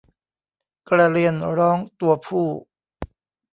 [0.89, 2.47] กระเรียนร้องตัวผู้